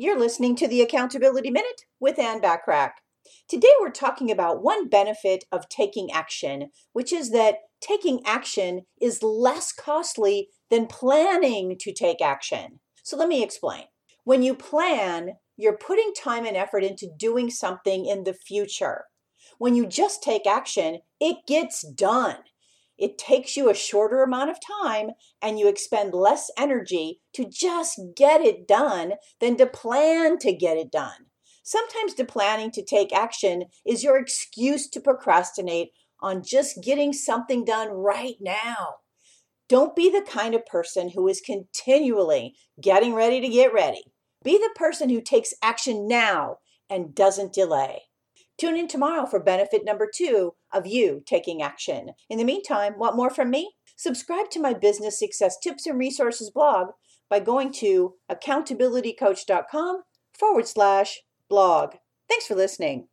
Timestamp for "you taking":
50.86-51.62